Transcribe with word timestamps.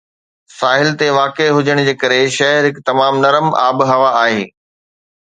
ساحل 0.59 0.87
تي 0.99 1.09
واقع 1.17 1.49
هجڻ 1.57 1.81
جي 1.87 1.93
ڪري، 2.03 2.17
شهر 2.37 2.67
هڪ 2.67 2.81
تمام 2.87 3.19
نرم 3.25 3.51
آبهوا 3.65 4.09
آهي 4.23 4.41